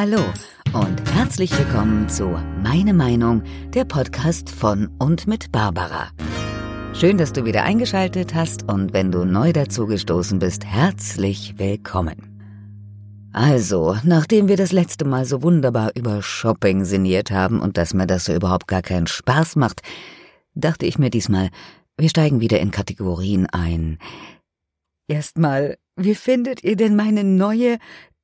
[0.00, 0.24] Hallo
[0.72, 2.28] und herzlich willkommen zu
[2.62, 3.42] Meine Meinung,
[3.74, 6.08] der Podcast von und mit Barbara.
[6.94, 12.16] Schön, dass du wieder eingeschaltet hast und wenn du neu dazugestoßen bist, herzlich willkommen.
[13.34, 18.06] Also, nachdem wir das letzte Mal so wunderbar über Shopping sinniert haben und dass mir
[18.06, 19.82] das so überhaupt gar keinen Spaß macht,
[20.54, 21.50] dachte ich mir diesmal,
[21.98, 23.98] wir steigen wieder in Kategorien ein.
[25.08, 27.76] Erstmal, wie findet ihr denn meine neue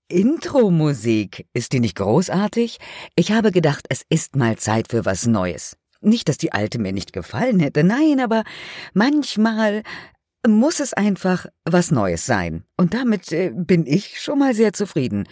[0.09, 2.79] Intro-Musik, ist die nicht großartig?
[3.17, 5.77] Ich habe gedacht, es ist mal Zeit für was Neues.
[6.01, 8.45] Nicht, dass die alte mir nicht gefallen hätte, nein, aber
[8.95, 9.83] manchmal
[10.47, 12.63] muss es einfach was Neues sein.
[12.77, 15.29] Und damit äh, bin ich schon mal sehr zufrieden.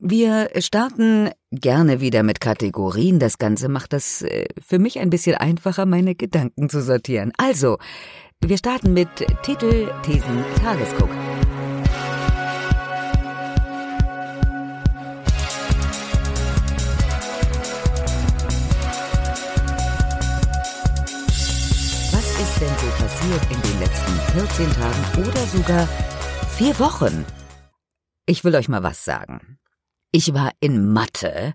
[0.00, 3.18] Wir starten gerne wieder mit Kategorien.
[3.18, 7.32] Das Ganze macht das äh, für mich ein bisschen einfacher, meine Gedanken zu sortieren.
[7.36, 7.78] Also,
[8.40, 9.08] wir starten mit
[9.42, 11.10] Titel, Thesen, Tagesguck.
[23.28, 25.88] Passiert in den letzten 14 Tagen oder sogar
[26.56, 27.24] vier Wochen?
[28.26, 29.58] Ich will euch mal was sagen.
[30.12, 31.54] Ich war in Mathe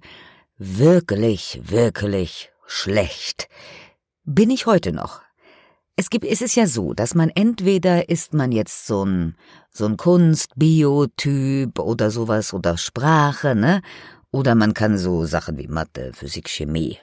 [0.57, 3.47] wirklich, wirklich schlecht.
[4.23, 5.21] Bin ich heute noch.
[5.95, 9.35] Es gibt, es ist ja so, dass man entweder ist man jetzt so ein,
[9.71, 13.81] so ein Kunst-Biotyp oder sowas oder Sprache, ne?
[14.31, 16.97] Oder man kann so Sachen wie Mathe, Physik, Chemie.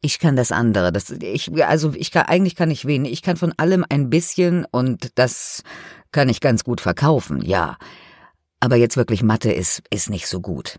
[0.00, 0.92] Ich kann das andere.
[0.92, 3.12] Das, ich, also ich kann, eigentlich kann ich wenig.
[3.12, 5.62] Ich kann von allem ein bisschen und das
[6.12, 7.76] kann ich ganz gut verkaufen, ja.
[8.60, 10.78] Aber jetzt wirklich Mathe ist, ist nicht so gut.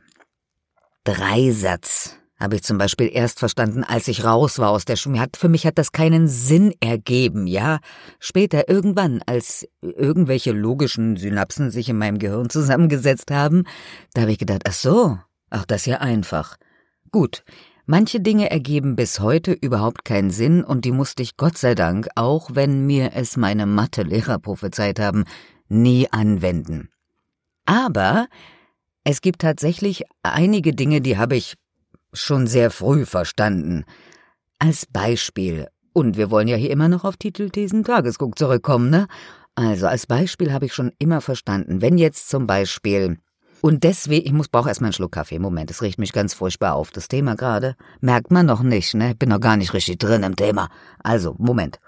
[1.03, 5.27] Dreisatz habe ich zum Beispiel erst verstanden, als ich raus war aus der Schule.
[5.35, 7.79] Für mich hat das keinen Sinn ergeben, ja.
[8.19, 13.65] Später irgendwann, als irgendwelche logischen Synapsen sich in meinem Gehirn zusammengesetzt haben,
[14.13, 16.55] da habe ich gedacht, ach so, ach das ist ja einfach.
[17.11, 17.43] Gut,
[17.91, 22.07] Manche Dinge ergeben bis heute überhaupt keinen Sinn und die musste ich Gott sei Dank,
[22.13, 25.23] auch wenn mir es meine Mathelehrer prophezeit haben,
[25.69, 26.89] nie anwenden.
[27.65, 28.27] Aber
[29.03, 31.55] es gibt tatsächlich einige Dinge, die habe ich
[32.13, 33.85] schon sehr früh verstanden.
[34.59, 39.07] Als Beispiel, und wir wollen ja hier immer noch auf Titelthesen Tagesguck zurückkommen, ne?
[39.55, 43.17] Also als Beispiel habe ich schon immer verstanden, wenn jetzt zum Beispiel
[43.61, 45.39] und deswegen, ich muss brauche erstmal einen Schluck Kaffee.
[45.39, 46.91] Moment, es riecht mich ganz furchtbar auf.
[46.91, 49.15] Das Thema gerade merkt man noch nicht, ne?
[49.15, 50.69] Bin noch gar nicht richtig drin im Thema.
[51.03, 51.79] Also, Moment.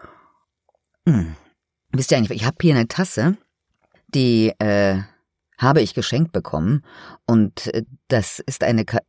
[1.08, 1.36] Hm.
[1.92, 3.38] Wisst ihr eigentlich, ich habe hier eine Tasse,
[4.14, 5.02] die äh,
[5.58, 6.84] habe ich geschenkt bekommen
[7.26, 9.00] und äh, das ist eine Ka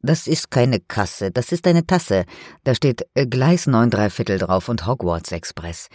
[0.00, 2.24] das ist keine Kasse, das ist eine Tasse.
[2.62, 5.88] Da steht äh, Gleis 9 3 Viertel drauf und Hogwarts Express.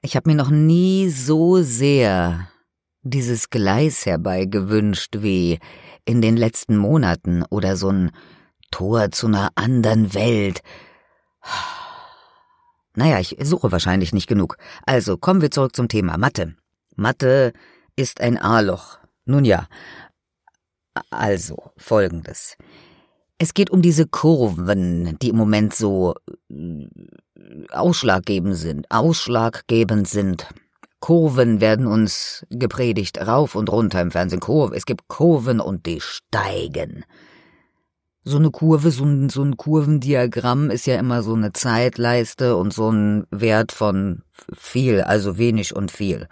[0.00, 2.48] Ich habe mir noch nie so sehr
[3.04, 5.60] dieses Gleis herbeigewünscht wie
[6.04, 8.10] in den letzten Monaten oder so ein
[8.70, 10.62] Tor zu einer anderen Welt.
[12.96, 14.56] Naja, ich suche wahrscheinlich nicht genug.
[14.86, 16.56] Also kommen wir zurück zum Thema Mathe.
[16.96, 17.52] Mathe
[17.96, 18.98] ist ein A-Loch.
[19.26, 19.68] Nun ja.
[21.10, 22.56] Also, folgendes.
[23.38, 26.14] Es geht um diese Kurven, die im Moment so
[27.70, 30.46] ausschlaggebend sind, ausschlaggebend sind.
[31.04, 34.40] Kurven werden uns gepredigt, rauf und runter im Fernsehen.
[34.40, 37.04] Kurve, es gibt Kurven und die steigen.
[38.24, 42.72] So eine Kurve, so ein, so ein Kurvendiagramm ist ja immer so eine Zeitleiste und
[42.72, 44.22] so ein Wert von
[44.56, 46.26] viel, also wenig und viel.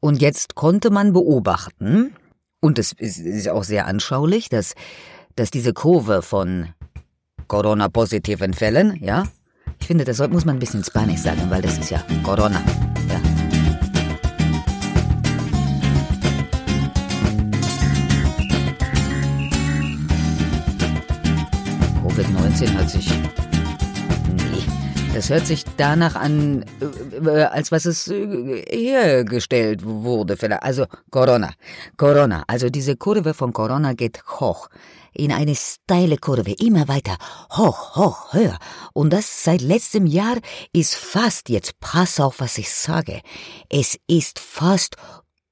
[0.00, 2.14] Und jetzt konnte man beobachten,
[2.60, 4.72] und es ist auch sehr anschaulich, dass,
[5.36, 6.68] dass diese Kurve von
[7.48, 9.24] Corona-positiven Fällen, ja,
[9.78, 12.62] ich finde, das muss man ein bisschen Spanisch sagen, weil das ist ja Corona,
[22.60, 22.66] ja.
[22.66, 23.10] Covid-19 hört sich.
[24.50, 25.14] Nee.
[25.14, 26.64] Das hört sich danach an,
[27.24, 30.36] äh, als was es äh, hergestellt wurde.
[30.62, 31.52] Also Corona.
[31.96, 32.44] Corona.
[32.46, 34.68] Also diese Kurve von Corona geht hoch.
[35.12, 36.52] In eine steile Kurve.
[36.52, 37.16] Immer weiter.
[37.52, 38.58] Hoch, hoch, höher.
[38.92, 40.36] Und das seit letztem Jahr
[40.72, 43.20] ist fast, jetzt pass auf, was ich sage.
[43.68, 44.96] Es ist fast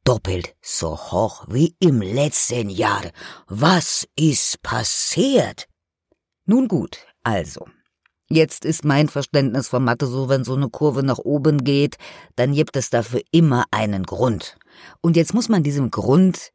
[0.05, 3.03] doppelt so hoch wie im letzten Jahr.
[3.49, 5.69] Was ist passiert?
[6.51, 7.67] Nun gut, also.
[8.31, 11.99] Jetzt ist mein Verständnis von Mathe so, wenn so eine Kurve nach oben geht,
[12.37, 14.57] dann gibt es dafür immer einen Grund.
[15.03, 16.53] Und jetzt muss man diesem Grund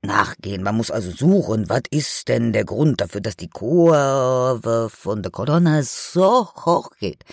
[0.00, 0.62] nachgehen.
[0.62, 5.32] Man muss also suchen, was ist denn der Grund dafür, dass die Kurve von der
[5.32, 7.24] Corona so hoch geht.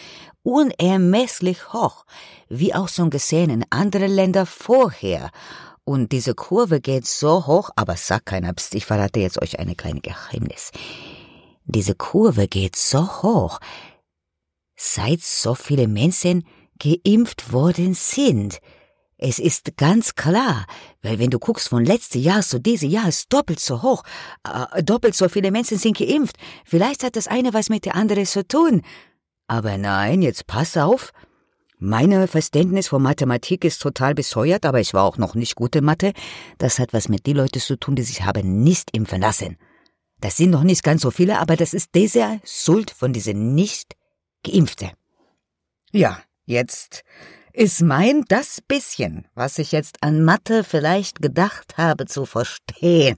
[0.42, 2.06] Unermesslich hoch,
[2.48, 5.30] wie auch schon gesehen in anderen Ländern vorher.
[5.84, 9.76] Und diese Kurve geht so hoch, aber sag keiner, pst, ich verrate jetzt euch eine
[9.76, 10.72] kleine Geheimnis.
[11.71, 13.60] Diese Kurve geht so hoch,
[14.75, 16.44] seit so viele Menschen
[16.80, 18.60] geimpft worden sind.
[19.19, 20.66] Es ist ganz klar,
[21.04, 24.01] weil wenn du guckst von letztes Jahr zu diesem Jahr ist doppelt so hoch,
[24.44, 26.38] äh, doppelt so viele Menschen sind geimpft.
[26.66, 28.81] Vielleicht hat das eine was mit der andere zu tun.
[29.45, 31.12] Aber nein, jetzt pass auf.
[31.77, 36.13] Meine Verständnis von Mathematik ist total bescheuert, aber ich war auch noch nicht gute Mathe.
[36.57, 39.57] Das hat was mit den Leuten zu tun, die sich haben nicht impfen lassen.
[40.21, 43.95] Das sind noch nicht ganz so viele, aber das ist diese Schuld von diesen nicht
[44.44, 44.92] Geimpfte.
[45.92, 47.04] Ja, jetzt
[47.54, 53.18] ist mein das bisschen, was ich jetzt an Mathe vielleicht gedacht habe zu verstehen,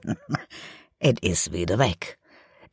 [1.00, 2.18] et is wieder weg.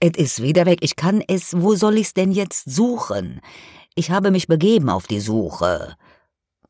[0.00, 0.78] Et is wieder weg.
[0.82, 3.40] Ich kann es, wo soll ich's denn jetzt suchen?
[3.94, 5.96] Ich habe mich begeben auf die Suche.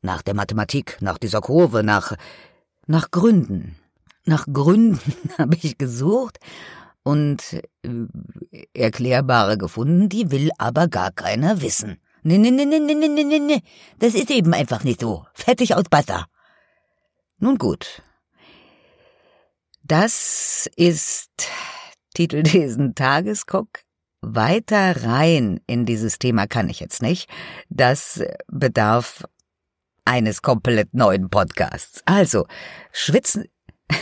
[0.01, 2.15] Nach der Mathematik, nach dieser Kurve, nach,
[2.87, 3.75] nach Gründen.
[4.25, 6.39] Nach Gründen habe ich gesucht
[7.09, 11.97] und äh, Erklärbare gefunden, die will aber gar keiner wissen.
[12.21, 13.61] Nee, nee, nee, nee, nee, nee, nee, nee.
[13.97, 15.25] Das ist eben einfach nicht so.
[15.33, 16.27] Fertig aus Butter.
[17.39, 18.03] Nun gut.
[19.81, 21.31] Das ist
[22.13, 23.69] Titel diesen Tagesguck.
[24.21, 27.27] Weiter rein in dieses Thema kann ich jetzt nicht.
[27.69, 29.23] Das bedarf
[30.05, 32.03] eines komplett neuen Podcasts.
[32.05, 32.45] Also,
[32.91, 33.45] schwitzen.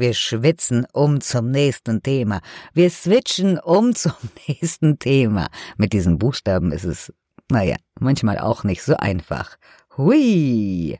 [0.00, 2.40] Wir schwitzen um zum nächsten Thema.
[2.72, 4.14] Wir switchen um zum
[4.48, 5.48] nächsten Thema.
[5.76, 7.12] Mit diesen Buchstaben ist es,
[7.50, 9.58] naja, manchmal auch nicht so einfach.
[9.98, 10.98] Hui!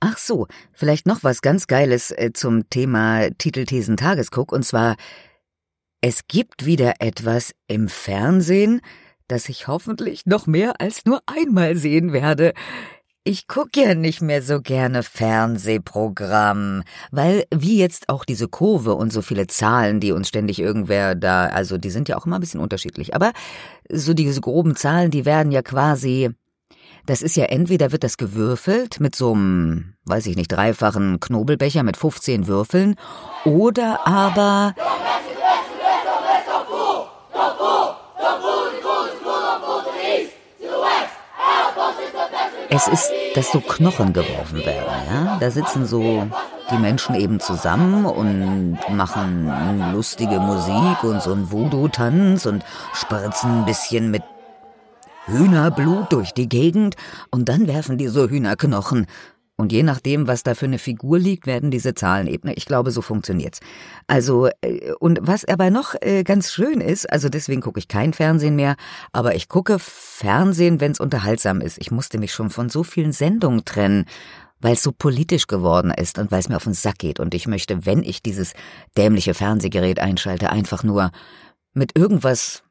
[0.00, 4.96] Ach so, vielleicht noch was ganz Geiles äh, zum Thema Titelthesen Tagesguck, und zwar,
[6.00, 8.80] es gibt wieder etwas im Fernsehen,
[9.28, 12.54] das ich hoffentlich noch mehr als nur einmal sehen werde.
[13.28, 19.12] Ich gucke ja nicht mehr so gerne Fernsehprogramm, weil wie jetzt auch diese Kurve und
[19.12, 22.40] so viele Zahlen, die uns ständig irgendwer da, also die sind ja auch immer ein
[22.40, 23.32] bisschen unterschiedlich, aber
[23.90, 26.30] so diese groben Zahlen, die werden ja quasi,
[27.06, 31.82] das ist ja entweder wird das gewürfelt mit so einem, weiß ich nicht, dreifachen Knobelbecher
[31.82, 32.94] mit 15 Würfeln
[33.44, 34.76] oder aber
[42.68, 45.36] Es ist, dass so Knochen geworfen werden, ja.
[45.38, 46.26] Da sitzen so
[46.70, 53.64] die Menschen eben zusammen und machen lustige Musik und so ein Voodoo-Tanz und spritzen ein
[53.66, 54.22] bisschen mit
[55.26, 56.96] Hühnerblut durch die Gegend
[57.30, 59.06] und dann werfen die so Hühnerknochen
[59.56, 62.48] und je nachdem, was da für eine Figur liegt, werden diese Zahlen eben.
[62.54, 63.60] Ich glaube, so funktioniert's.
[64.06, 68.12] Also, äh, und was aber noch äh, ganz schön ist, also deswegen gucke ich kein
[68.12, 68.76] Fernsehen mehr,
[69.12, 71.78] aber ich gucke Fernsehen, wenn's unterhaltsam ist.
[71.78, 74.04] Ich musste mich schon von so vielen Sendungen trennen,
[74.60, 77.18] weil es so politisch geworden ist und weil es mir auf den Sack geht.
[77.18, 78.52] Und ich möchte, wenn ich dieses
[78.96, 81.12] dämliche Fernsehgerät einschalte, einfach nur
[81.72, 82.62] mit irgendwas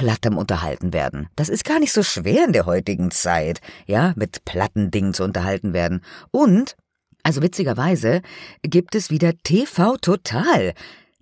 [0.00, 1.28] plattem unterhalten werden.
[1.36, 5.24] Das ist gar nicht so schwer in der heutigen Zeit, ja, mit platten Dingen zu
[5.24, 6.02] unterhalten werden.
[6.30, 6.74] Und,
[7.22, 8.22] also witzigerweise,
[8.62, 10.72] gibt es wieder TV Total.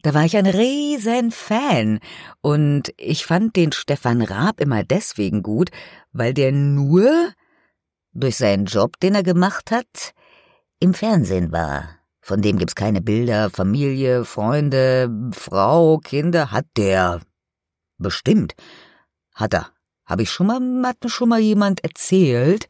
[0.03, 1.99] Da war ich ein riesen Fan.
[2.41, 5.71] Und ich fand den Stefan Raab immer deswegen gut,
[6.13, 7.33] weil der nur
[8.13, 10.15] durch seinen Job, den er gemacht hat,
[10.79, 11.89] im Fernsehen war.
[12.21, 17.21] Von dem gibt's keine Bilder, Familie, Freunde, Frau, Kinder, hat der
[17.99, 18.55] Bestimmt.
[19.35, 19.69] Hat er.
[20.07, 22.69] Habe ich schon mal, hat mir schon mal jemand erzählt.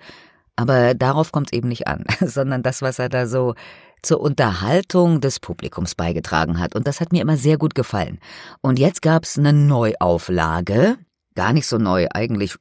[0.56, 3.54] Aber darauf kommt es eben nicht an, sondern das, was er da so
[4.02, 6.74] zur Unterhaltung des Publikums beigetragen hat.
[6.74, 8.18] Und das hat mir immer sehr gut gefallen.
[8.60, 10.96] Und jetzt gab's eine Neuauflage.
[11.34, 12.56] Gar nicht so neu, eigentlich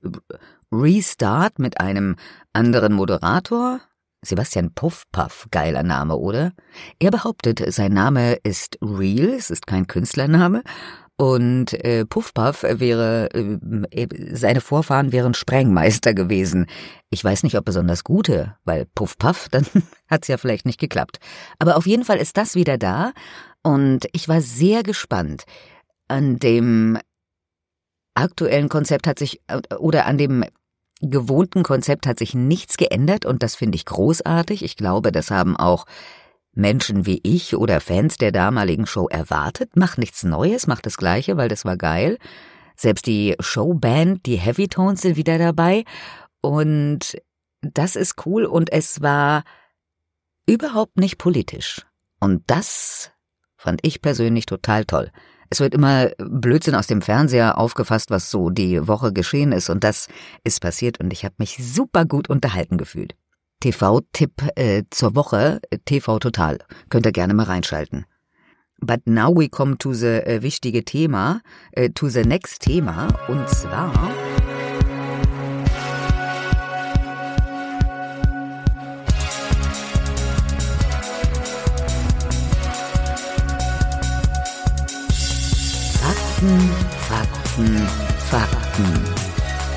[0.71, 2.15] Restart mit einem
[2.53, 3.79] anderen Moderator.
[4.24, 6.51] Sebastian Puffpuff, geiler Name, oder?
[7.00, 10.63] Er behauptet, sein Name ist real, es ist kein Künstlername
[11.17, 16.67] und äh, Puffpuff wäre, äh, seine Vorfahren wären Sprengmeister gewesen.
[17.09, 19.65] Ich weiß nicht, ob besonders gute, weil Puffpuff, dann
[20.09, 21.19] hat's ja vielleicht nicht geklappt.
[21.57, 23.13] Aber auf jeden Fall ist das wieder da
[23.63, 25.45] und ich war sehr gespannt.
[26.07, 27.00] An dem
[28.13, 30.45] aktuellen Konzept hat sich, äh, oder an dem
[31.01, 34.63] gewohnten Konzept hat sich nichts geändert und das finde ich großartig.
[34.63, 35.86] Ich glaube, das haben auch
[36.57, 41.37] Menschen wie ich oder Fans der damaligen Show erwartet, macht nichts Neues, macht das Gleiche,
[41.37, 42.17] weil das war geil.
[42.75, 45.85] Selbst die Showband, die Heavy Tones sind wieder dabei
[46.41, 47.17] und
[47.61, 49.43] das ist cool und es war
[50.47, 51.85] überhaupt nicht politisch.
[52.19, 53.11] Und das
[53.55, 55.11] fand ich persönlich total toll.
[55.49, 59.83] Es wird immer Blödsinn aus dem Fernseher aufgefasst, was so die Woche geschehen ist und
[59.83, 60.07] das
[60.43, 63.15] ist passiert und ich habe mich super gut unterhalten gefühlt.
[63.59, 66.59] TV-Tipp äh, zur Woche, TV Total.
[66.89, 68.05] Könnt ihr gerne mal reinschalten.
[68.79, 73.49] But now we come to the äh, wichtige Thema, äh, to the next Thema, und
[73.49, 73.91] zwar...
[86.37, 86.69] Fakten,
[87.09, 87.77] Fakten,
[88.29, 88.85] Fakten.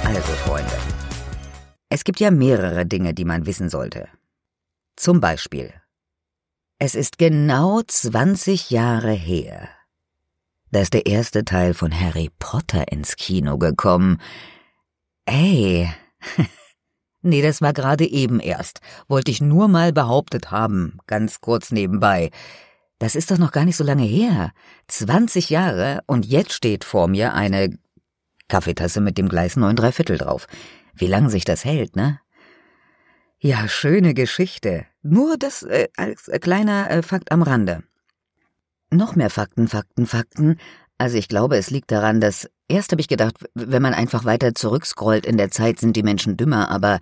[0.05, 1.00] Also, Freunde.
[1.93, 4.09] Es gibt ja mehrere Dinge, die man wissen sollte.
[4.95, 5.75] Zum Beispiel.
[6.79, 9.69] Es ist genau 20 Jahre her.
[10.71, 14.19] Da ist der erste Teil von Harry Potter ins Kino gekommen.
[15.27, 15.91] Ey.
[17.23, 18.81] nee, das war gerade eben erst.
[19.09, 22.31] Wollte ich nur mal behauptet haben, ganz kurz nebenbei.
[23.01, 24.53] Das ist doch noch gar nicht so lange her.
[24.87, 27.77] 20 Jahre und jetzt steht vor mir eine
[28.47, 30.47] Kaffeetasse mit dem Gleis 9 Dreiviertel drauf.
[31.01, 32.21] Wie lang sich das hält, ne?
[33.39, 34.85] Ja, schöne Geschichte.
[35.03, 37.83] Nur das äh, als äh, kleiner äh, Fakt am Rande.
[38.91, 40.59] Noch mehr Fakten, Fakten, Fakten.
[40.99, 44.55] Also ich glaube, es liegt daran, dass erst habe ich gedacht, wenn man einfach weiter
[44.55, 47.01] zurückscrollt in der Zeit, sind die Menschen dümmer, aber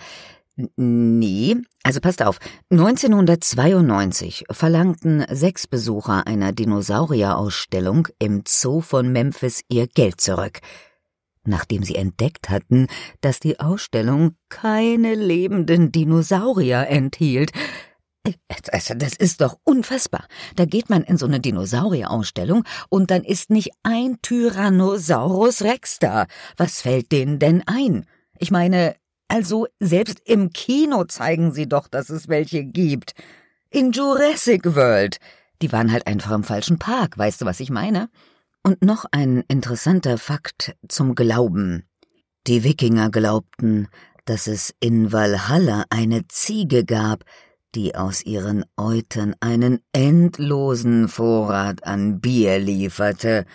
[0.76, 1.56] nee.
[1.82, 2.38] Also passt auf.
[2.70, 10.60] 1992 verlangten sechs Besucher einer Dinosaurierausstellung im Zoo von Memphis ihr Geld zurück
[11.48, 12.86] nachdem sie entdeckt hatten,
[13.20, 17.52] dass die Ausstellung keine lebenden Dinosaurier enthielt.
[18.70, 20.26] Also, das ist doch unfassbar.
[20.56, 26.26] Da geht man in so eine Dinosaurierausstellung und dann ist nicht ein Tyrannosaurus Rex da.
[26.56, 28.04] Was fällt denen denn ein?
[28.38, 28.94] Ich meine,
[29.28, 33.14] also selbst im Kino zeigen sie doch, dass es welche gibt.
[33.70, 35.18] In Jurassic World.
[35.60, 38.10] Die waren halt einfach im falschen Park, weißt du, was ich meine?
[38.68, 41.88] Und noch ein interessanter Fakt zum Glauben.
[42.46, 43.88] Die Wikinger glaubten,
[44.26, 47.24] dass es in Valhalla eine Ziege gab,
[47.74, 53.46] die aus ihren Eutern einen endlosen Vorrat an Bier lieferte.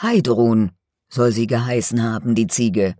[0.00, 0.70] Heidrun
[1.08, 2.94] soll sie geheißen haben, die Ziege.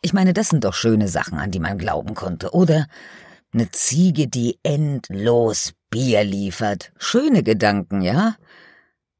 [0.00, 2.86] Ich meine, das sind doch schöne Sachen, an die man glauben konnte, oder?
[3.52, 6.92] Eine Ziege, die endlos Bier liefert.
[6.98, 8.36] Schöne Gedanken, ja?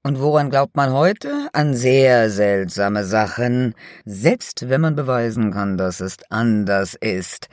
[0.02, 1.48] Und woran glaubt man heute?
[1.52, 3.74] An sehr seltsame Sachen,
[4.04, 7.48] selbst wenn man beweisen kann, dass es anders ist.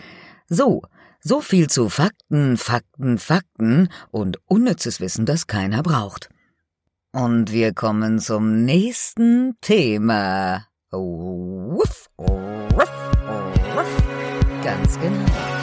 [0.47, 0.83] So,
[1.19, 6.29] so viel zu Fakten, Fakten, Fakten und unnützes Wissen, das keiner braucht.
[7.11, 10.67] Und wir kommen zum nächsten Thema.
[10.91, 12.91] Wuff, wuff,
[13.73, 14.03] wuff.
[14.63, 15.54] Ganz genau.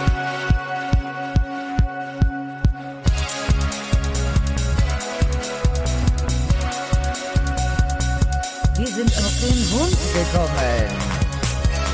[9.09, 10.89] Sind auf den Hund gekommen.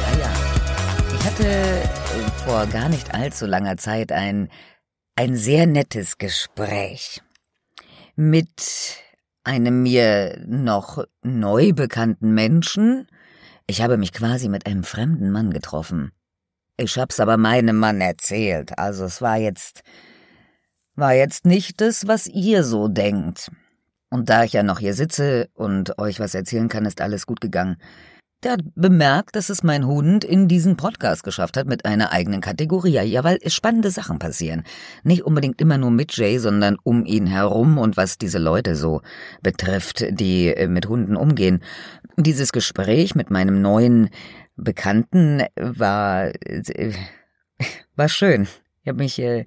[0.03, 0.33] Ja, ja.
[1.15, 4.51] Ich hatte äh, vor gar nicht allzu langer Zeit ein,
[5.17, 7.23] ein sehr nettes Gespräch
[8.15, 8.97] mit
[9.45, 13.07] einem mir noch neu bekannten Menschen.
[13.67, 16.13] Ich habe mich quasi mit einem fremden Mann getroffen.
[16.77, 19.83] Ich hab's aber meinem Mann erzählt, also es war jetzt,
[20.95, 23.51] war jetzt nicht das, was ihr so denkt.
[24.11, 27.41] Und da ich ja noch hier sitze und euch was erzählen kann, ist alles gut
[27.41, 27.77] gegangen.
[28.45, 32.41] Der hat bemerkt, dass es mein Hund in diesen Podcast geschafft hat mit einer eigenen
[32.41, 32.93] Kategorie.
[33.01, 34.63] Ja, weil spannende Sachen passieren.
[35.03, 39.03] Nicht unbedingt immer nur mit Jay, sondern um ihn herum und was diese Leute so
[39.43, 41.65] betrifft, die äh, mit Hunden umgehen.
[42.17, 44.09] Dieses Gespräch mit meinem neuen
[44.55, 46.93] Bekannten war, äh,
[47.97, 48.47] war schön.
[48.83, 49.47] Ich habe mich äh,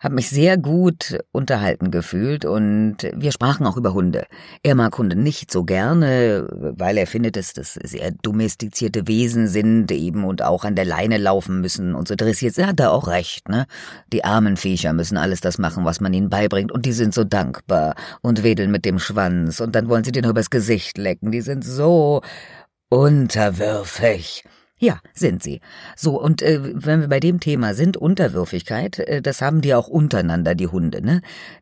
[0.00, 4.26] habe mich sehr gut unterhalten gefühlt und wir sprachen auch über Hunde.
[4.62, 9.92] Er mag Hunde nicht so gerne, weil er findet, dass das sehr domestizierte Wesen sind
[9.92, 12.56] eben und auch an der Leine laufen müssen und so dressiert.
[12.56, 13.66] Er hat da auch recht, ne?
[14.10, 17.22] Die armen Viecher müssen alles das machen, was man ihnen beibringt und die sind so
[17.22, 21.30] dankbar und wedeln mit dem Schwanz und dann wollen sie den übers Gesicht lecken.
[21.30, 22.22] Die sind so
[22.88, 24.44] unterwürfig.
[24.80, 25.60] Ja, sind sie.
[25.94, 29.88] So, und äh, wenn wir bei dem Thema sind, Unterwürfigkeit, äh, das haben die auch
[29.88, 31.20] untereinander, die Hunde, ne?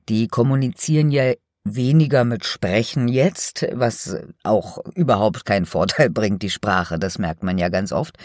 [0.08, 1.32] Die kommunizieren ja
[1.64, 7.58] weniger mit Sprechen jetzt, was auch überhaupt keinen Vorteil bringt, die Sprache, das merkt man
[7.58, 8.16] ja ganz oft.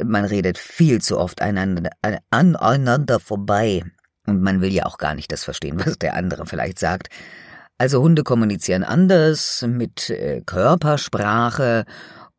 [0.00, 1.90] Man redet viel zu oft einander,
[2.30, 3.82] aneinander vorbei.
[4.26, 7.08] Und man will ja auch gar nicht das verstehen, was der andere vielleicht sagt.
[7.78, 11.84] Also Hunde kommunizieren anders mit äh, Körpersprache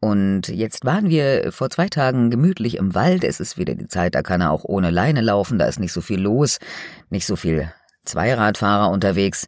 [0.02, 3.24] und jetzt waren wir vor zwei Tagen gemütlich im Wald.
[3.24, 5.94] Es ist wieder die Zeit, da kann er auch ohne Leine laufen, da ist nicht
[5.94, 6.58] so viel los,
[7.12, 7.72] nicht so viel
[8.06, 9.48] Zweiradfahrer unterwegs,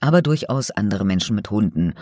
[0.00, 1.94] aber durchaus andere Menschen mit Hunden.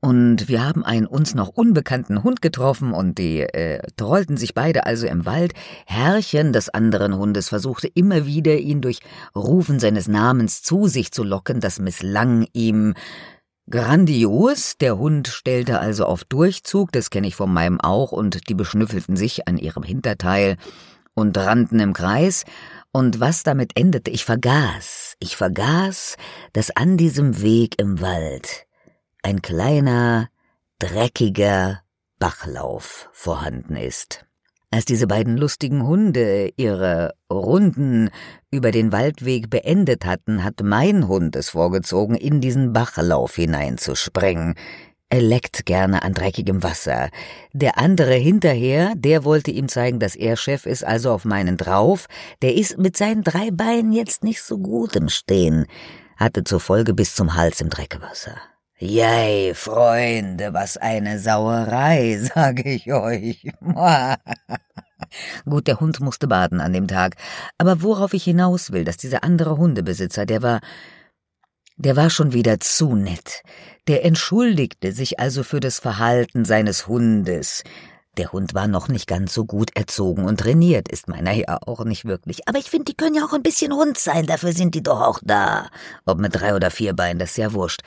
[0.00, 4.86] Und wir haben einen uns noch unbekannten Hund getroffen und die äh, trollten sich beide
[4.86, 5.52] also im Wald.
[5.86, 8.98] Herrchen des anderen Hundes versuchte immer wieder, ihn durch
[9.36, 11.60] Rufen seines Namens zu sich zu locken.
[11.60, 12.94] Das misslang ihm
[13.68, 14.76] grandios.
[14.78, 19.16] Der Hund stellte also auf Durchzug, das kenne ich von meinem auch, und die beschnüffelten
[19.16, 20.56] sich an ihrem Hinterteil
[21.14, 22.44] und rannten im Kreis.
[22.92, 26.16] Und was damit endete, ich vergaß, ich vergaß,
[26.52, 28.66] dass an diesem Weg im Wald
[29.22, 30.28] ein kleiner,
[30.78, 31.82] dreckiger
[32.18, 34.24] Bachlauf vorhanden ist.
[34.72, 38.08] Als diese beiden lustigen Hunde ihre Runden
[38.52, 44.54] über den Waldweg beendet hatten, hat mein Hund es vorgezogen, in diesen Bachlauf hineinzuspringen.
[45.08, 47.10] Er leckt gerne an dreckigem Wasser.
[47.52, 52.06] Der andere hinterher, der wollte ihm zeigen, dass er Chef ist, also auf meinen drauf.
[52.40, 55.66] Der ist mit seinen drei Beinen jetzt nicht so gut im Stehen,
[56.16, 58.36] hatte zur Folge bis zum Hals im Dreckwasser.
[58.82, 63.46] Jei, Freunde, was eine Sauerei, sage ich euch.
[65.44, 67.16] Gut, der Hund musste baden an dem Tag,
[67.58, 70.60] aber worauf ich hinaus will, dass dieser andere Hundebesitzer, der war,
[71.76, 73.42] der war schon wieder zu nett.
[73.86, 77.64] Der entschuldigte sich also für das Verhalten seines Hundes.
[78.16, 81.84] Der Hund war noch nicht ganz so gut erzogen und trainiert, ist meiner ja auch
[81.84, 82.48] nicht wirklich.
[82.48, 85.02] Aber ich finde, die können ja auch ein bisschen Hund sein, dafür sind die doch
[85.02, 85.68] auch da.
[86.06, 87.82] Ob mit drei oder vier Beinen, das ist ja wurscht.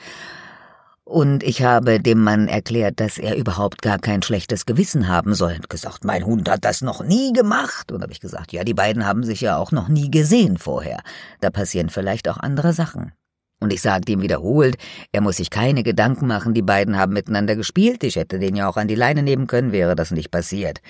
[1.06, 5.52] Und ich habe dem Mann erklärt, dass er überhaupt gar kein schlechtes Gewissen haben soll.
[5.52, 7.92] Und gesagt, mein Hund hat das noch nie gemacht.
[7.92, 11.02] Und habe ich gesagt, ja, die beiden haben sich ja auch noch nie gesehen vorher.
[11.40, 13.12] Da passieren vielleicht auch andere Sachen.
[13.60, 14.76] Und ich sagte ihm wiederholt,
[15.12, 18.68] er muss sich keine Gedanken machen, die beiden haben miteinander gespielt, ich hätte den ja
[18.68, 20.82] auch an die Leine nehmen können, wäre das nicht passiert.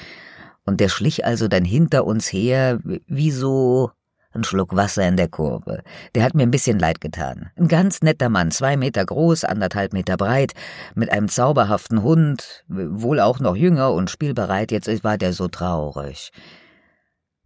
[0.65, 3.93] Und der schlich also dann hinter uns her, wie so
[4.35, 5.83] ein Schluck Wasser in der Kurve.
[6.15, 7.51] Der hat mir ein bisschen leid getan.
[7.57, 10.53] Ein ganz netter Mann, zwei Meter groß, anderthalb Meter breit,
[10.95, 14.73] mit einem zauberhaften Hund, wohl auch noch jünger und spielbereit.
[14.73, 16.31] Jetzt war der so traurig.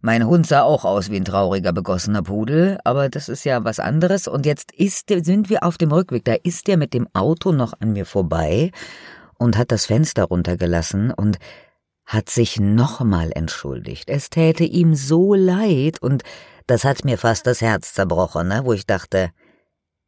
[0.01, 3.81] Mein Hund sah auch aus wie ein trauriger, begossener Pudel, aber das ist ja was
[3.81, 4.29] anderes.
[4.29, 6.23] Und jetzt ist, sind wir auf dem Rückweg.
[6.23, 8.71] Da ist der mit dem Auto noch an mir vorbei
[9.37, 11.37] und hat das Fenster runtergelassen und
[12.05, 14.09] hat sich nochmal entschuldigt.
[14.09, 16.23] Es täte ihm so leid und
[16.69, 18.61] das hat mir fast das Herz zerbrochen, ne?
[18.63, 19.31] wo ich dachte,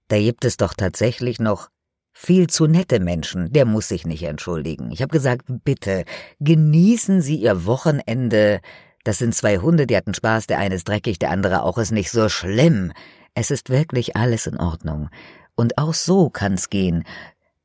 [0.10, 1.70] da gibt es doch tatsächlich noch
[2.14, 4.92] viel zu nette Menschen, der muss sich nicht entschuldigen.
[4.92, 6.06] Ich habe gesagt, bitte,
[6.40, 8.60] genießen Sie Ihr Wochenende.
[9.04, 11.92] Das sind zwei Hunde, die hatten Spaß, der eine ist dreckig, der andere auch ist
[11.92, 12.92] nicht so schlimm.
[13.34, 15.10] Es ist wirklich alles in Ordnung.
[15.56, 17.06] Und auch so kann's gehen.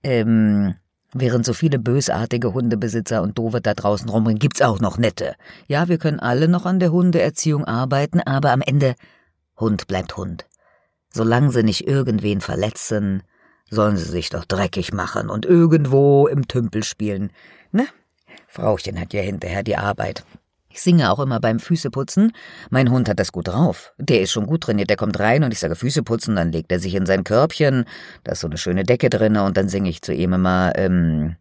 [0.03, 0.77] Ähm,
[1.13, 5.35] Während so viele bösartige Hundebesitzer und Dove da draußen rumrennen, gibt's auch noch nette.
[5.67, 8.95] Ja, wir können alle noch an der Hundeerziehung arbeiten, aber am Ende
[9.59, 10.47] Hund bleibt Hund.
[11.11, 13.23] Solange sie nicht irgendwen verletzen,
[13.71, 17.31] sollen sie sich doch dreckig machen und irgendwo im Tümpel spielen.
[17.73, 17.87] Ne?
[18.49, 20.25] Frauchen hat ja hinterher die Arbeit.
[20.77, 22.33] Ich singe auch immer beim Füßeputzen.
[22.69, 23.95] Mein Hund hat das gut drauf.
[23.97, 24.91] Der ist schon gut trainiert.
[24.91, 27.87] Der kommt rein und ich sage Füße putzen, dann legt er sich in sein Körbchen.
[28.25, 31.37] Da ist so eine schöne Decke drinne und dann singe ich zu ihm immer, ähm,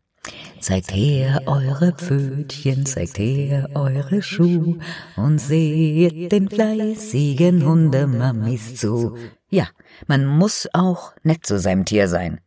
[0.62, 4.78] Zeigt her eure Pfötchen, zeigt her eure Schuh
[5.18, 9.18] und seht den fleißigen Hundemamis zu.
[9.50, 9.68] Ja,
[10.08, 12.40] man muss auch nett zu seinem Tier sein.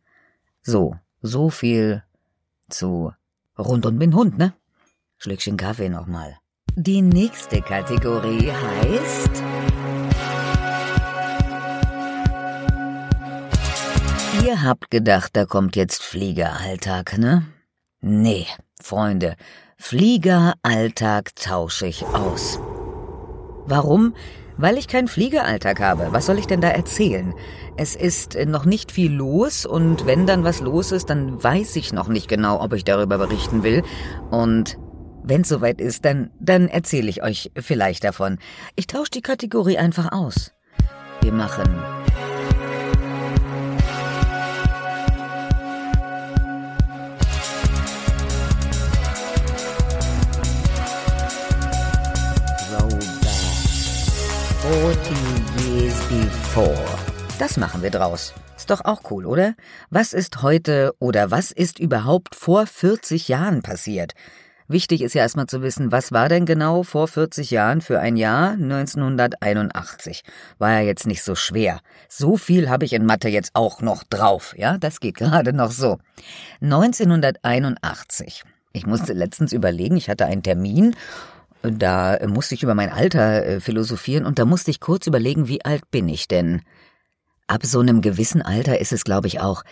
[0.63, 2.03] So, so viel
[2.67, 3.13] zu
[3.59, 4.53] rund und bin Hund, ne?
[5.17, 6.39] Schlückchen Kaffee nochmal.
[6.75, 9.43] Die nächste Kategorie heißt
[14.45, 17.45] Ihr habt gedacht, da kommt jetzt Fliegeralltag, ne?
[18.01, 18.45] Nee,
[18.81, 19.35] Freunde,
[19.77, 22.59] Fliegeralltag tausche ich aus.
[23.65, 24.15] Warum?
[24.57, 26.07] Weil ich keinen Fliegeralltag habe.
[26.11, 27.33] Was soll ich denn da erzählen?
[27.77, 31.93] Es ist noch nicht viel los und wenn dann was los ist, dann weiß ich
[31.93, 33.83] noch nicht genau, ob ich darüber berichten will.
[34.31, 34.77] Und
[35.29, 38.39] wenn es soweit ist, dann, dann erzähle ich euch vielleicht davon.
[38.75, 40.51] Ich tausche die Kategorie einfach aus.
[41.21, 41.79] Wir machen
[55.79, 56.85] years before.
[57.37, 58.33] Das machen wir draus.
[58.57, 59.55] Ist doch auch cool, oder?
[59.89, 64.13] Was ist heute oder was ist überhaupt vor 40 Jahren passiert?
[64.69, 68.15] Wichtig ist ja erstmal zu wissen, was war denn genau vor 40 Jahren für ein
[68.15, 70.23] Jahr 1981?
[70.59, 71.79] War ja jetzt nicht so schwer.
[72.07, 74.77] So viel habe ich in Mathe jetzt auch noch drauf, ja?
[74.77, 75.97] Das geht gerade noch so.
[76.61, 78.43] 1981.
[78.71, 80.95] Ich musste letztens überlegen, ich hatte einen Termin
[81.61, 85.65] da musste ich über mein Alter äh, philosophieren und da musste ich kurz überlegen, wie
[85.65, 86.61] alt bin ich denn?
[87.47, 89.63] Ab so einem gewissen Alter ist es, glaube ich, auch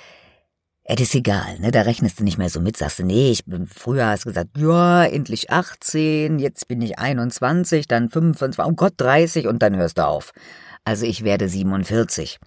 [0.90, 1.72] Es ist egal, ne?
[1.72, 4.58] Da rechnest du nicht mehr so mit, sagst du, nee, ich bin, früher hast gesagt,
[4.58, 9.98] ja, endlich 18, jetzt bin ich 21, dann 25, oh Gott, 30 und dann hörst
[9.98, 10.32] du auf.
[10.86, 12.40] Also ich werde 47.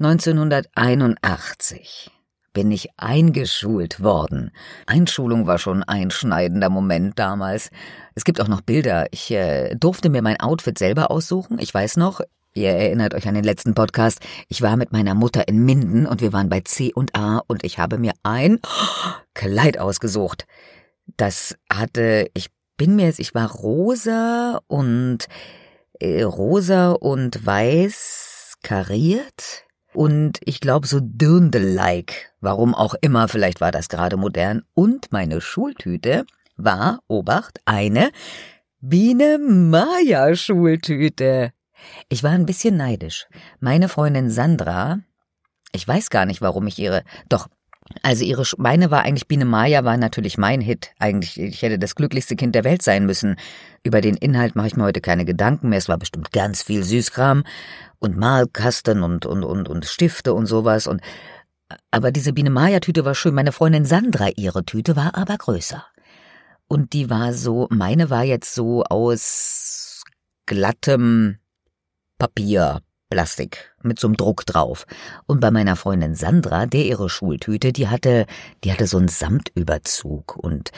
[0.00, 2.10] 1981
[2.52, 4.50] bin ich eingeschult worden.
[4.86, 7.70] Einschulung war schon ein einschneidender Moment damals.
[8.16, 9.06] Es gibt auch noch Bilder.
[9.12, 11.60] Ich äh, durfte mir mein Outfit selber aussuchen.
[11.60, 12.20] Ich weiß noch,
[12.54, 16.20] ihr erinnert euch an den letzten Podcast, ich war mit meiner Mutter in Minden und
[16.20, 18.60] wir waren bei C und A und ich habe mir ein
[19.34, 20.46] Kleid ausgesucht.
[21.16, 25.28] Das hatte, ich bin mir jetzt, ich war rosa und
[25.98, 32.32] äh, rosa und weiß kariert und ich glaube so Dirndl-like.
[32.40, 34.62] Warum auch immer, vielleicht war das gerade modern.
[34.74, 36.24] Und meine Schultüte
[36.56, 38.10] war, Obacht, eine
[38.80, 41.52] Biene Maya Schultüte.
[42.08, 43.26] Ich war ein bisschen neidisch.
[43.60, 45.00] Meine Freundin Sandra,
[45.72, 47.48] ich weiß gar nicht, warum ich ihre, doch,
[48.02, 50.92] also ihre, meine war eigentlich Biene Maya war natürlich mein Hit.
[50.98, 53.36] Eigentlich, ich hätte das glücklichste Kind der Welt sein müssen.
[53.82, 55.78] Über den Inhalt mache ich mir heute keine Gedanken mehr.
[55.78, 57.44] Es war bestimmt ganz viel Süßkram
[57.98, 61.00] und Malkasten und, und, und, und Stifte und sowas und,
[61.90, 63.34] aber diese Biene Maya Tüte war schön.
[63.34, 65.84] Meine Freundin Sandra, ihre Tüte war aber größer.
[66.66, 70.02] Und die war so, meine war jetzt so aus
[70.46, 71.38] glattem
[72.20, 74.86] Papier, Plastik mit so einem Druck drauf.
[75.26, 78.26] Und bei meiner Freundin Sandra, der ihre Schultüte, die hatte,
[78.62, 80.70] die hatte so einen Samtüberzug und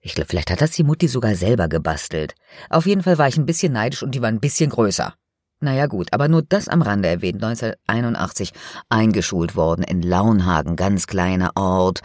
[0.00, 2.34] ich glaube, vielleicht hat das die Mutti sogar selber gebastelt.
[2.70, 5.14] Auf jeden Fall war ich ein bisschen neidisch und die war ein bisschen größer.
[5.60, 8.54] Naja gut, aber nur das am Rande erwähnt, 1981
[8.88, 12.00] eingeschult worden in Launhagen, ganz kleiner Ort,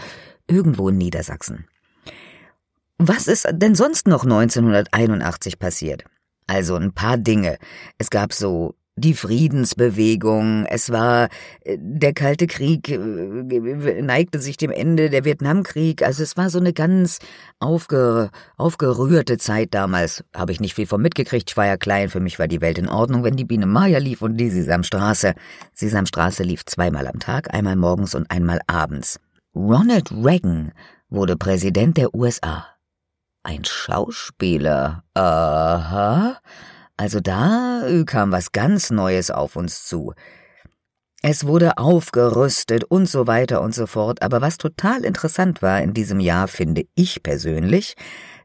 [0.47, 1.65] irgendwo in Niedersachsen.
[2.97, 6.03] Was ist denn sonst noch 1981 passiert?
[6.47, 7.57] Also ein paar Dinge.
[7.97, 11.27] Es gab so die Friedensbewegung, es war
[11.65, 16.59] äh, der Kalte Krieg äh, neigte sich dem Ende, der Vietnamkrieg, also es war so
[16.59, 17.19] eine ganz
[17.59, 20.23] aufge, aufgerührte Zeit damals.
[20.33, 22.77] Habe ich nicht viel von mitgekriegt, ich war ja klein, für mich war die Welt
[22.77, 25.33] in Ordnung, wenn die Biene Maya lief und die Sesamstraße.
[25.73, 29.19] Sesamstraße lief zweimal am Tag, einmal morgens und einmal abends.
[29.53, 30.71] Ronald Reagan
[31.09, 32.74] wurde Präsident der USA.
[33.45, 35.03] Ein Schauspieler.
[35.13, 36.39] Aha.
[36.97, 40.15] Also da äh, kam was ganz Neues auf uns zu.
[41.21, 44.23] Es wurde aufgerüstet und so weiter und so fort.
[44.23, 47.93] Aber was total interessant war in diesem Jahr, finde ich persönlich,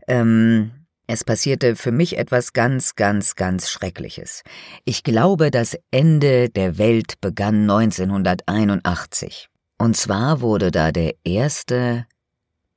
[0.07, 0.73] ähm,
[1.07, 4.43] es passierte für mich etwas ganz, ganz, ganz Schreckliches.
[4.85, 9.49] Ich glaube, das Ende der Welt begann 1981.
[9.79, 12.05] Und zwar wurde da der erste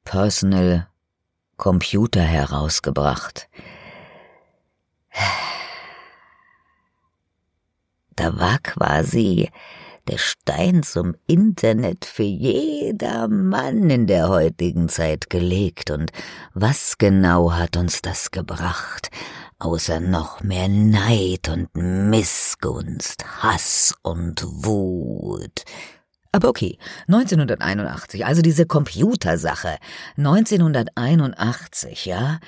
[0.06, 0.88] Personal
[1.58, 3.48] Computer herausgebracht.
[8.16, 9.50] Da war quasi
[10.08, 15.92] der Stein zum Internet für jeder Mann in der heutigen Zeit gelegt.
[15.92, 16.12] Und
[16.54, 19.10] was genau hat uns das gebracht,
[19.60, 25.64] außer noch mehr Neid und Missgunst, Hass und Wut?
[26.36, 29.78] Aber okay, 1981, also diese Computersache.
[30.18, 32.40] 1981, ja?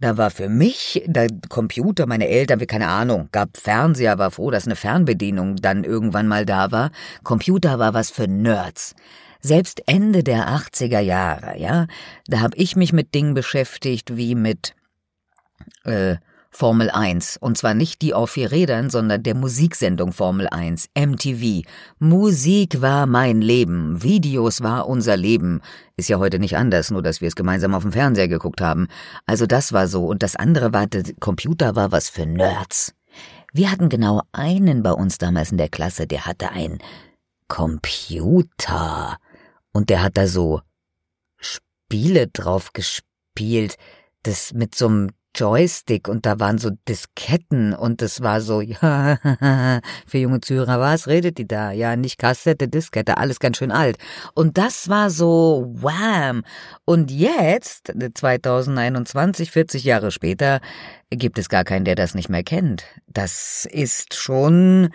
[0.00, 4.50] Da war für mich der Computer, meine Eltern, wie keine Ahnung, gab Fernseher, war froh,
[4.50, 6.90] dass eine Fernbedienung dann irgendwann mal da war.
[7.22, 8.94] Computer war was für Nerds.
[9.40, 11.86] Selbst Ende der 80er Jahre, ja,
[12.26, 14.74] da hab ich mich mit Dingen beschäftigt wie mit
[15.84, 16.16] äh,
[16.56, 17.38] Formel 1.
[17.38, 21.68] Und zwar nicht die auf vier Rädern, sondern der Musiksendung Formel 1, MTV.
[21.98, 25.62] Musik war mein Leben, Videos war unser Leben.
[25.96, 28.86] Ist ja heute nicht anders, nur dass wir es gemeinsam auf dem Fernseher geguckt haben.
[29.26, 30.06] Also das war so.
[30.06, 32.94] Und das andere war, der Computer war was für Nerds.
[33.52, 36.78] Wir hatten genau einen bei uns damals in der Klasse, der hatte ein
[37.48, 39.18] Computer.
[39.72, 40.60] Und der hat da so
[41.36, 43.76] Spiele drauf gespielt,
[44.22, 49.18] das mit so einem Joystick und da waren so Disketten und es war so, ja,
[50.06, 51.72] für junge Zuhörer, was redet die da?
[51.72, 53.98] Ja, nicht Kassette, Diskette, alles ganz schön alt.
[54.34, 56.44] Und das war so, wham.
[56.84, 60.60] Und jetzt, 2021, 40 Jahre später,
[61.10, 62.84] gibt es gar keinen, der das nicht mehr kennt.
[63.06, 64.90] Das ist schon,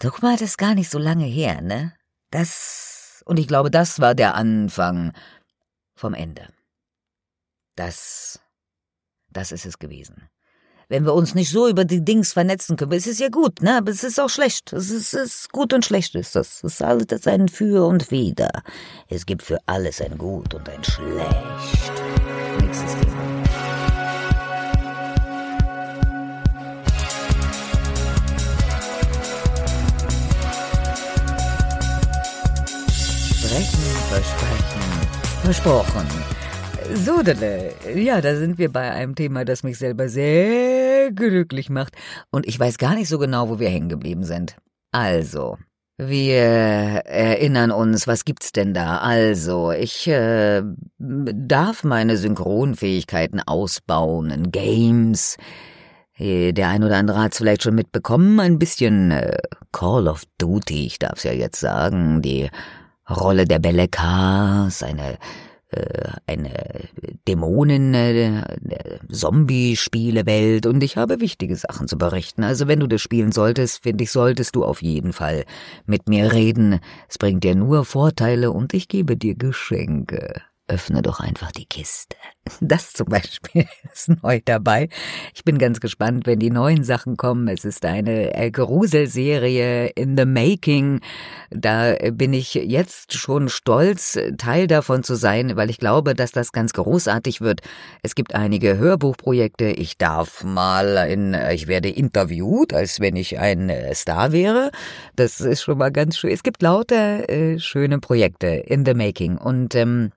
[0.00, 1.94] guck mal, das ist gar nicht so lange her, ne?
[2.30, 5.12] Das, und ich glaube, das war der Anfang
[5.94, 6.48] vom Ende.
[7.76, 8.41] Das
[9.32, 10.28] das ist es gewesen.
[10.88, 13.78] Wenn wir uns nicht so über die Dings vernetzen können, es ist ja gut, ne?
[13.78, 14.72] Aber es ist auch schlecht.
[14.72, 16.62] Es ist, ist gut und schlecht ist das.
[16.62, 18.50] Es ist ein Für und Wider.
[19.08, 21.92] Es gibt für alles ein Gut und ein Schlecht.
[22.60, 23.42] Nichts ist gesagt.
[34.12, 34.82] Versprechen,
[35.42, 36.41] versprochen.
[36.94, 41.94] Sodele, ja, da sind wir bei einem Thema, das mich selber sehr glücklich macht.
[42.30, 44.56] Und ich weiß gar nicht so genau, wo wir hängen geblieben sind.
[44.90, 45.58] Also,
[45.98, 48.98] wir erinnern uns, was gibt's denn da?
[48.98, 50.62] Also, ich äh,
[50.98, 55.36] darf meine Synchronfähigkeiten ausbauen in Games.
[56.16, 59.38] Äh, der ein oder andere hat's vielleicht schon mitbekommen, ein bisschen äh,
[59.72, 62.50] Call of Duty, ich darf's ja jetzt sagen, die
[63.08, 65.16] Rolle der Belle Cars, eine äh,
[66.26, 66.52] eine
[67.28, 68.42] Dämonen, äh,
[69.10, 72.44] Zombie-Spielewelt und ich habe wichtige Sachen zu berichten.
[72.44, 75.44] Also wenn du das spielen solltest, finde ich, solltest du auf jeden Fall
[75.86, 76.80] mit mir reden.
[77.08, 82.16] Es bringt dir nur Vorteile und ich gebe dir Geschenke öffne doch einfach die Kiste.
[82.60, 84.88] Das zum Beispiel ist neu dabei.
[85.32, 87.46] Ich bin ganz gespannt, wenn die neuen Sachen kommen.
[87.46, 91.00] Es ist eine äh, Gruselserie in the making.
[91.50, 96.50] Da bin ich jetzt schon stolz, Teil davon zu sein, weil ich glaube, dass das
[96.50, 97.60] ganz großartig wird.
[98.02, 99.66] Es gibt einige Hörbuchprojekte.
[99.66, 104.72] Ich darf mal in, ich werde interviewt, als wenn ich ein äh, Star wäre.
[105.14, 106.30] Das ist schon mal ganz schön.
[106.30, 110.10] Es gibt lauter äh, schöne Projekte in the making und ähm,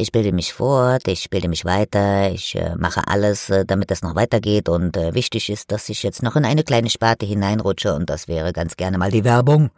[0.00, 4.02] ich bilde mich fort, ich bilde mich weiter, ich äh, mache alles, äh, damit das
[4.02, 7.94] noch weitergeht und äh, wichtig ist, dass ich jetzt noch in eine kleine Sparte hineinrutsche
[7.94, 9.70] und das wäre ganz gerne mal die Werbung.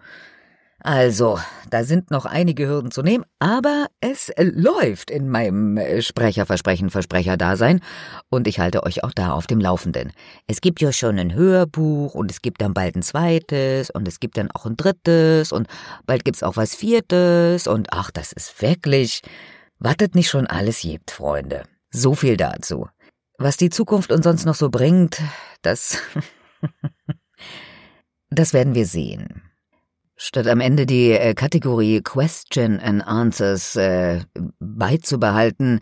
[0.85, 1.39] Also,
[1.71, 6.91] da sind noch einige Hürden zu nehmen, aber es äh, läuft in meinem äh, Sprecherversprechen
[6.91, 7.81] Versprecher-Dasein
[8.31, 10.13] und ich halte euch auch da auf dem Laufenden.
[10.49, 14.19] Es gibt ja schon ein Hörbuch und es gibt dann bald ein zweites und es
[14.19, 15.69] gibt dann auch ein drittes und
[16.05, 19.23] bald gibt's auch was viertes und ach, das ist wirklich
[19.85, 21.65] Wartet nicht schon alles gibt, Freunde.
[21.91, 22.89] So viel dazu.
[23.37, 25.21] Was die Zukunft uns sonst noch so bringt,
[25.63, 25.99] das,
[28.31, 29.43] das werden wir sehen.
[30.15, 34.21] Statt am Ende die äh, Kategorie Question and Answers äh,
[34.61, 35.81] beizubehalten,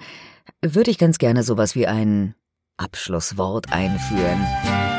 [0.63, 2.35] würde ich ganz gerne sowas wie ein
[2.79, 4.90] Abschlusswort einführen.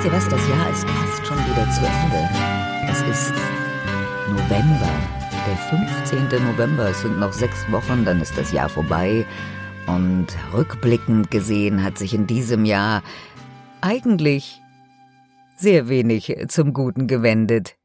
[0.00, 2.30] Wisst ihr was, das Jahr ist fast schon wieder zu Ende.
[2.90, 3.34] Es ist
[4.30, 4.88] November,
[5.46, 5.56] der
[6.08, 6.42] 15.
[6.42, 6.88] November.
[6.88, 9.26] Es sind noch sechs Wochen, dann ist das Jahr vorbei.
[9.86, 13.02] Und rückblickend gesehen hat sich in diesem Jahr
[13.82, 14.62] eigentlich
[15.58, 17.76] sehr wenig zum Guten gewendet.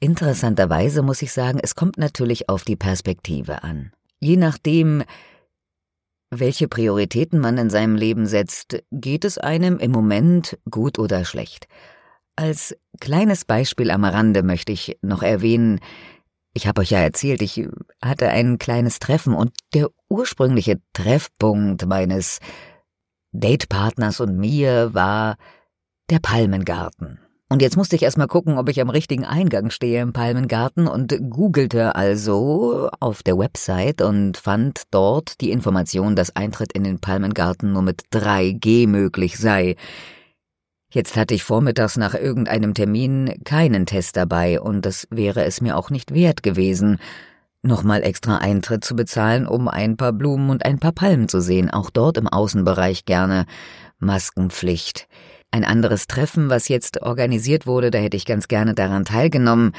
[0.00, 3.92] Interessanterweise muss ich sagen, es kommt natürlich auf die Perspektive an.
[4.18, 5.04] Je nachdem,
[6.30, 11.66] welche Prioritäten man in seinem Leben setzt, geht es einem im Moment gut oder schlecht.
[12.36, 15.80] Als kleines Beispiel am Rande möchte ich noch erwähnen,
[16.54, 17.68] ich habe euch ja erzählt, ich
[18.02, 22.38] hatte ein kleines Treffen und der ursprüngliche Treffpunkt meines
[23.32, 25.36] Datepartners und mir war
[26.10, 27.20] der Palmengarten.
[27.52, 31.18] Und jetzt musste ich erstmal gucken, ob ich am richtigen Eingang stehe im Palmengarten und
[31.30, 37.72] googelte also auf der Website und fand dort die Information, dass Eintritt in den Palmengarten
[37.72, 39.74] nur mit 3G möglich sei.
[40.92, 45.76] Jetzt hatte ich vormittags nach irgendeinem Termin keinen Test dabei und das wäre es mir
[45.76, 46.98] auch nicht wert gewesen,
[47.62, 51.68] nochmal extra Eintritt zu bezahlen, um ein paar Blumen und ein paar Palmen zu sehen,
[51.68, 53.46] auch dort im Außenbereich gerne
[53.98, 55.08] Maskenpflicht.
[55.50, 59.72] Ein anderes Treffen, was jetzt organisiert wurde, da hätte ich ganz gerne daran teilgenommen.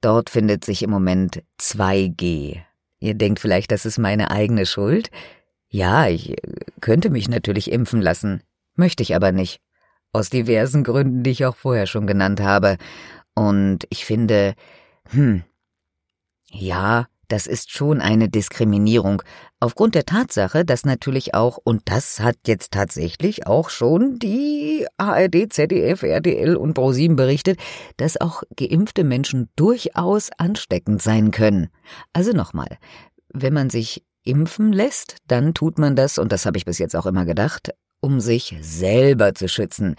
[0.00, 2.60] Dort findet sich im Moment 2G.
[2.98, 5.10] Ihr denkt vielleicht, das ist meine eigene Schuld?
[5.68, 6.36] Ja, ich
[6.80, 8.42] könnte mich natürlich impfen lassen,
[8.74, 9.60] möchte ich aber nicht.
[10.12, 12.76] Aus diversen Gründen, die ich auch vorher schon genannt habe.
[13.34, 14.54] Und ich finde,
[15.10, 15.42] hm,
[16.50, 19.22] ja, das ist schon eine Diskriminierung,
[19.58, 25.50] aufgrund der Tatsache, dass natürlich auch, und das hat jetzt tatsächlich auch schon die ARD,
[25.50, 27.58] ZDF, RTL und ProSieben berichtet,
[27.96, 31.70] dass auch geimpfte Menschen durchaus ansteckend sein können.
[32.12, 32.76] Also nochmal,
[33.32, 36.94] wenn man sich impfen lässt, dann tut man das, und das habe ich bis jetzt
[36.94, 39.96] auch immer gedacht, um sich selber zu schützen.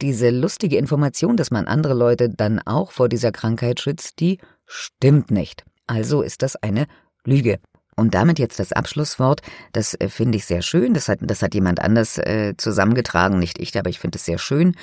[0.00, 5.30] Diese lustige Information, dass man andere Leute dann auch vor dieser Krankheit schützt, die stimmt
[5.30, 5.64] nicht.
[5.86, 6.86] Also ist das eine
[7.24, 7.58] Lüge.
[7.96, 9.40] Und damit jetzt das Abschlusswort,
[9.72, 10.94] das äh, finde ich sehr schön.
[10.94, 14.38] Das hat, das hat jemand anders äh, zusammengetragen, nicht ich, aber ich finde es sehr
[14.38, 14.74] schön.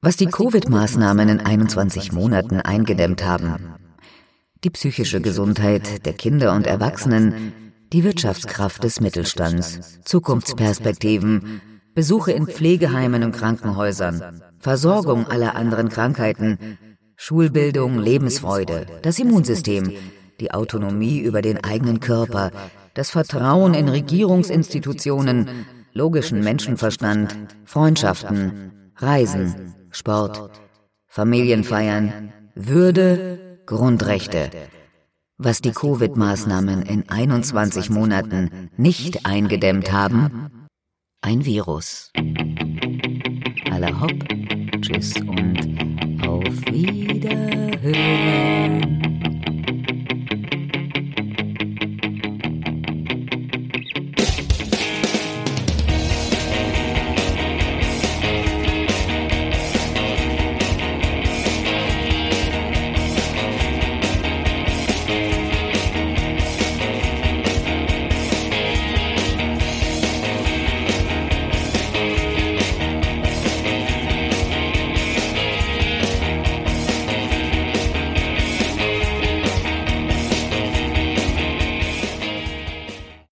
[0.00, 3.74] Was die Covid-Maßnahmen in 21 Monaten eingedämmt haben.
[4.62, 11.60] Die psychische Gesundheit der Kinder und Erwachsenen, die Wirtschaftskraft des Mittelstands, Zukunftsperspektiven,
[11.94, 16.78] Besuche in Pflegeheimen und Krankenhäusern, Versorgung aller anderen Krankheiten,
[17.16, 19.92] Schulbildung, Lebensfreude, das Immunsystem,
[20.38, 22.50] die Autonomie über den eigenen Körper,
[22.94, 30.50] das Vertrauen in Regierungsinstitutionen, logischen Menschenverstand, Freundschaften, Reisen, Sport,
[31.06, 34.50] Familienfeiern, Würde, Grundrechte.
[35.38, 40.68] Was die Covid-Maßnahmen in 21 Monaten nicht eingedämmt haben,
[41.22, 42.12] ein Virus.
[43.70, 44.12] Alle hopp,
[44.80, 45.95] tschüss und
[46.36, 47.76] auf Wiederhören.